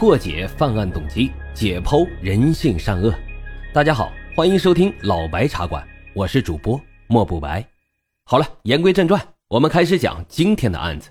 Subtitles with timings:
[0.00, 3.14] 破解犯案动机，解剖人性善恶。
[3.70, 7.62] 大家好，欢迎收听老白茶馆，我是主播莫不白。
[8.24, 11.10] 好了，言归正传，我们开始讲今天的案子。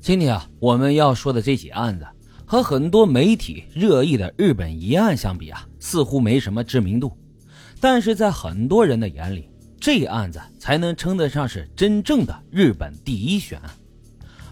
[0.00, 2.04] 今天啊，我们要说的这起案子，
[2.44, 7.16] 和很多媒体热议的日本疑案相比啊，似乎没什么知名度，
[7.80, 13.70] 但是在很多人的眼里，这案子才能称得上是真正的日本第一悬案。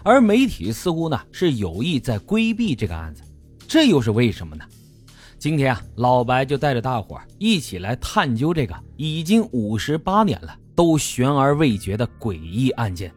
[0.03, 3.21] 而媒体似乎呢是有意在规避这个案子，
[3.67, 4.63] 这又是为什么呢？
[5.37, 13.13] 今天啊，老白就带着大伙一起来探究这个已经五十八年了都悬而未决的诡异案件，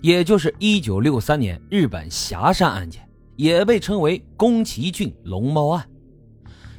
[0.00, 5.88] 也就是一九六三年日本霞山案件，也被称为宫崎骏龙猫案。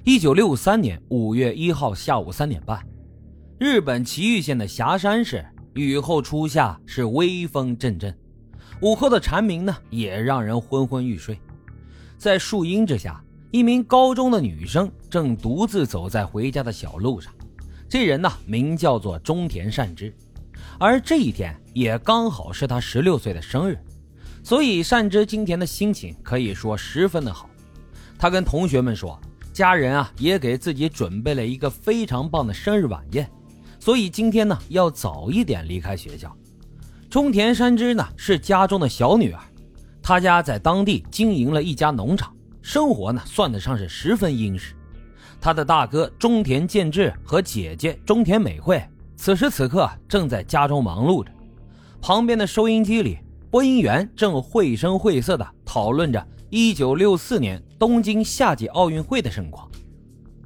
[0.04, 2.82] 一九六三年五月一号下午三点半，
[3.60, 8.14] 日本崎玉县的霞山市雨后初夏，是微风阵阵。
[8.82, 11.40] 午后的蝉鸣呢，也让人昏昏欲睡。
[12.16, 17.34] 在树荫之下，一名高中的女生正独自走在回家的小路上。
[17.90, 20.14] 这人呢，名叫做中田善之，
[20.80, 23.80] 而这一天也刚好是他十六岁的生日，
[24.44, 27.50] 所以善之今天的心情可以说十分的好。
[28.20, 29.20] 他跟同学们说，
[29.54, 33.28] 家人啊也给自己准备了一个非常棒的生日晚宴，
[33.80, 36.32] 所以今天呢要早一点离开学校。
[37.10, 39.40] 中田山之呢是家中的小女儿，
[40.02, 44.76] 她家在当地经营了一家农场，生活呢算得上是十分殷实。
[45.40, 48.84] 她的大哥中田健治和姐姐中田美惠
[49.16, 51.32] 此时此刻正在家中忙碌着，
[52.02, 53.20] 旁边的收音机里，
[53.50, 59.70] 播音员正绘声绘色地讨论着1964年东京夏季奥运会的盛况。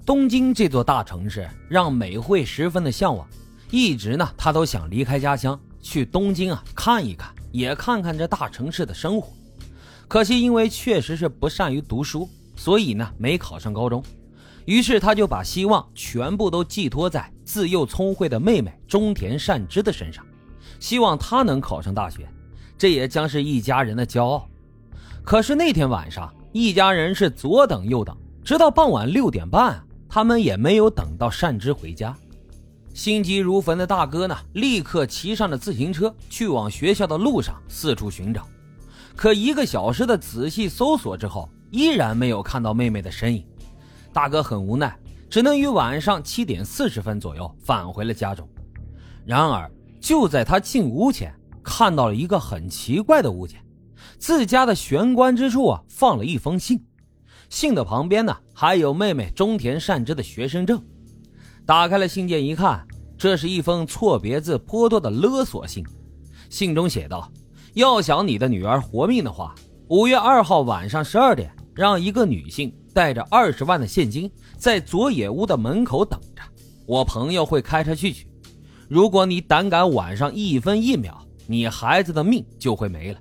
[0.06, 3.28] 东京这座大城市让美惠十分的向往，
[3.72, 5.60] 一直呢她都想离开家乡。
[5.82, 9.34] 去东京啊看一看，也看看这大城市的生活。
[10.08, 14.04] 可惜因为确实是不善于读书，所以呢没考上高中。
[14.66, 20.24] 于是他就把希望全部都寄托在自幼聪慧的妹妹中田善之的身上，
[20.80, 22.30] 希望她能考上大学，
[22.78, 24.48] 这也将是一家人的骄傲。
[25.24, 32.16] 可是那天晚上，一家人是左等右等，直到傍晚六点半，他们也没有等到善之回家。
[32.94, 38.46] 心急如焚的大哥呢，立刻骑上了自行车，去往学校的路上四处寻找。
[39.16, 43.46] 可一个小时的仔细搜索之后，依然没有看到妹妹的身影。
[44.12, 44.98] 大哥很无奈，
[45.30, 48.48] 只能于晚上七点四十分左右返回了家中。
[49.26, 53.64] 然而，就在他进屋前，看到了一个很奇怪的物件：
[54.18, 56.84] 自家的玄关之处啊，放了一封信。
[57.50, 60.84] 信的旁边呢，还有妹妹中田善之的学生证。
[61.66, 62.86] 打开了信件一看，
[63.18, 65.86] 这是一封错别字颇多的勒索信。
[66.50, 67.32] 信中写道
[67.76, 69.56] ：“要想你的女儿活命的话，
[69.88, 76.42] 五月二号晚上十二点，让一个女性带着二十万的现金在佐野屋的门口等着，
[76.86, 78.28] 我朋友会开车去取。
[78.90, 83.20] 如果你胆敢晚上一分一秒，你孩子的命就会没了。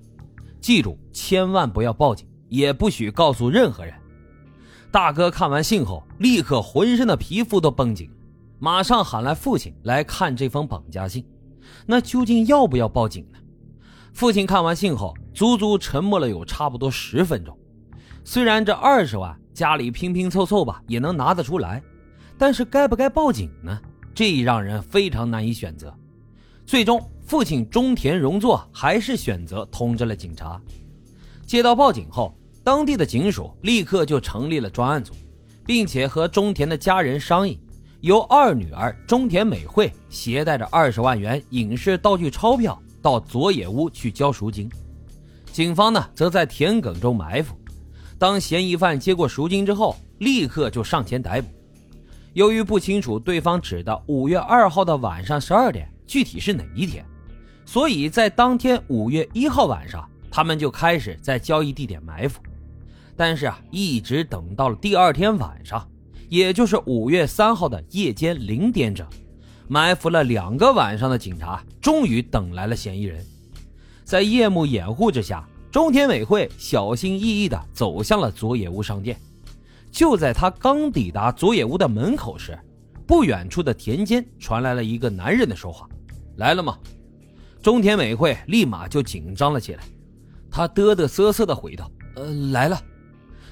[0.61, 3.95] 记住，千万不要报警，也不许告诉任何人。”
[4.91, 8.11] 大哥看完信后，立刻浑身的皮肤都绷紧。
[8.63, 11.25] 马上喊来父亲来看这封绑架信，
[11.87, 13.39] 那究竟要不要报警呢？
[14.13, 17.57] 父亲看完信后，足足沉默了有差不多十分钟。
[18.23, 21.83] 虽然这二十万家里拼拼凑凑吧也能拿得出来，
[22.37, 23.81] 但是该不该报警呢？
[24.15, 25.95] 这让人非常难以选择。
[26.67, 30.61] 最终，父亲中田荣作还是选择通知了警察。
[31.47, 35.15] 接到报警后，当地的警署立刻就成立了专案组，
[35.65, 37.59] 并且和中田的家人商议。
[38.01, 44.71] 由二女儿中田美惠携带着二十万元影视道具钞票到佐野屋去交赎金，
[45.53, 47.55] 警方呢则在田埂中埋伏。
[48.19, 51.49] 当嫌疑犯接过赎金之后，立刻就上前逮捕。
[52.33, 57.05] 由于不清楚对方指的五月二号的晚上十二点具体是哪一天，
[57.67, 62.41] 所以在当天五月一号晚上，他们就开始在交易地点埋伏。
[63.15, 65.87] 但是啊，一直等到了第二天晚上。
[66.31, 69.05] 也就是五月三号的夜间零点整，
[69.67, 73.23] 埋伏了两个晚上的警察终于等来了嫌疑人。
[74.05, 79.19] 在夜幕掩护之下，中田美惠小心翼翼地走向了佐野屋商店。
[79.91, 82.57] 就在他刚抵达佐野屋的门口时，
[83.09, 85.89] 不远处的田间传来了一个男人的说话
[86.39, 86.79] ：“来了吗？”
[87.61, 89.83] 中田美惠立马就紧张了起来，
[90.49, 92.81] 他嘚嘚瑟瑟地回道：“呃，来了。”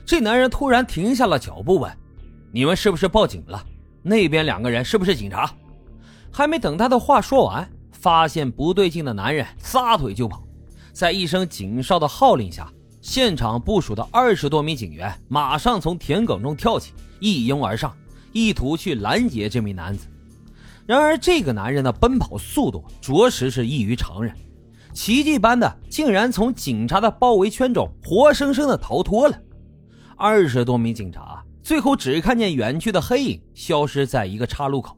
[0.06, 1.92] 这男人突然停下了脚步，问。
[2.50, 3.62] 你们是不是报警了？
[4.02, 5.50] 那边两个人是不是警察？
[6.30, 10.42] 还没等他的话说完，发现不对劲的男人撒腿就跑。
[10.92, 17.94] 在一声警哨的号令下，现场部署的二十多名警员马上从田埂中跳起，一拥而上，
[18.32, 20.06] 意图去拦截这名男子。
[20.86, 24.34] 然而，这个男人的奔跑速度着实是异于常人，
[24.94, 29.38] 奇迹般的竟然从警察的包围圈中活生生的逃脱了。
[30.16, 34.97] 二十多名警察最后只看见远去的黑影消失在一个岔路口。